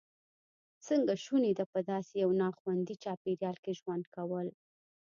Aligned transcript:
څنګه 0.87 1.13
شونې 1.23 1.51
ده 1.59 1.65
په 1.73 1.79
داسې 1.91 2.13
یو 2.23 2.31
ناخوندي 2.41 2.95
چاپېریال 3.03 3.57
کې 3.63 3.71
ژوند 3.79 4.05
کول. 4.15 4.47